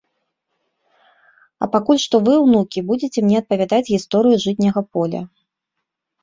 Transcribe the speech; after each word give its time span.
А 1.65 1.67
пакуль 1.75 1.99
што 2.05 2.21
вы, 2.29 2.33
унукі, 2.45 2.79
будзеце 2.89 3.19
мне 3.27 3.37
апавядаць 3.43 3.83
гісторыю 3.93 4.41
жытняга 4.47 4.81
поля. 4.97 5.21